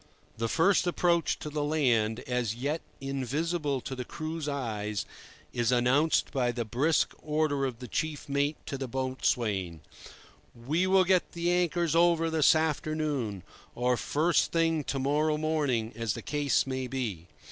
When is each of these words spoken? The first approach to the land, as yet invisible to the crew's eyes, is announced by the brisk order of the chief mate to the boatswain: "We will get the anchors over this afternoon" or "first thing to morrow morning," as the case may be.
The 0.39 0.47
first 0.49 0.87
approach 0.87 1.37
to 1.37 1.49
the 1.51 1.63
land, 1.63 2.21
as 2.21 2.55
yet 2.55 2.81
invisible 2.99 3.81
to 3.81 3.95
the 3.95 4.03
crew's 4.03 4.47
eyes, 4.49 5.05
is 5.53 5.71
announced 5.71 6.31
by 6.31 6.51
the 6.51 6.65
brisk 6.65 7.13
order 7.21 7.65
of 7.65 7.77
the 7.77 7.87
chief 7.87 8.27
mate 8.27 8.57
to 8.65 8.79
the 8.79 8.87
boatswain: 8.87 9.81
"We 10.55 10.87
will 10.87 11.03
get 11.05 11.33
the 11.33 11.51
anchors 11.51 11.95
over 11.95 12.31
this 12.31 12.55
afternoon" 12.55 13.43
or 13.75 13.95
"first 13.95 14.51
thing 14.51 14.83
to 14.85 14.97
morrow 14.97 15.37
morning," 15.37 15.93
as 15.95 16.15
the 16.15 16.23
case 16.23 16.65
may 16.65 16.87
be. 16.87 17.27